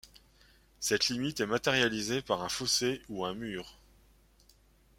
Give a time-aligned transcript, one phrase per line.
[0.79, 3.77] Cette limite est matérialisée par un fossé ou un mur.